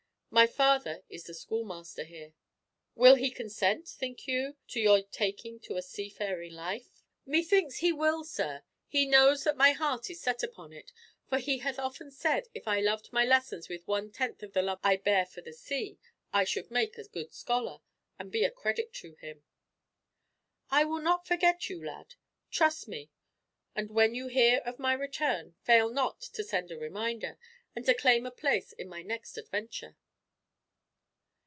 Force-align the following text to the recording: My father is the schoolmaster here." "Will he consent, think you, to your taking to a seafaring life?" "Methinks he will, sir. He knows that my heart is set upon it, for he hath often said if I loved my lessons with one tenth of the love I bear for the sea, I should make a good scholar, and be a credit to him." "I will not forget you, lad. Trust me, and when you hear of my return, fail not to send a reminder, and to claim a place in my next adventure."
My 0.33 0.47
father 0.47 1.03
is 1.09 1.25
the 1.25 1.33
schoolmaster 1.33 2.05
here." 2.05 2.33
"Will 2.95 3.15
he 3.15 3.29
consent, 3.31 3.89
think 3.89 4.27
you, 4.29 4.55
to 4.69 4.79
your 4.79 5.01
taking 5.01 5.59
to 5.59 5.75
a 5.75 5.81
seafaring 5.81 6.53
life?" 6.53 7.03
"Methinks 7.25 7.79
he 7.79 7.91
will, 7.91 8.23
sir. 8.23 8.63
He 8.87 9.05
knows 9.05 9.43
that 9.43 9.57
my 9.57 9.73
heart 9.73 10.09
is 10.09 10.21
set 10.21 10.41
upon 10.41 10.71
it, 10.71 10.93
for 11.27 11.37
he 11.37 11.57
hath 11.57 11.77
often 11.77 12.11
said 12.11 12.47
if 12.53 12.65
I 12.65 12.79
loved 12.79 13.11
my 13.11 13.25
lessons 13.25 13.67
with 13.67 13.85
one 13.85 14.09
tenth 14.09 14.41
of 14.41 14.53
the 14.53 14.61
love 14.61 14.79
I 14.85 14.95
bear 14.95 15.25
for 15.25 15.41
the 15.41 15.51
sea, 15.51 15.99
I 16.31 16.45
should 16.45 16.71
make 16.71 16.97
a 16.97 17.03
good 17.03 17.33
scholar, 17.33 17.81
and 18.17 18.31
be 18.31 18.45
a 18.45 18.51
credit 18.51 18.93
to 18.93 19.15
him." 19.15 19.43
"I 20.69 20.85
will 20.85 21.01
not 21.01 21.27
forget 21.27 21.69
you, 21.69 21.85
lad. 21.85 22.15
Trust 22.49 22.87
me, 22.87 23.11
and 23.75 23.91
when 23.91 24.15
you 24.15 24.27
hear 24.29 24.59
of 24.59 24.79
my 24.79 24.93
return, 24.93 25.55
fail 25.61 25.89
not 25.89 26.21
to 26.21 26.41
send 26.41 26.71
a 26.71 26.77
reminder, 26.77 27.37
and 27.75 27.85
to 27.85 27.93
claim 27.93 28.25
a 28.25 28.31
place 28.31 28.71
in 28.71 28.87
my 28.87 29.01
next 29.01 29.37
adventure." 29.37 29.97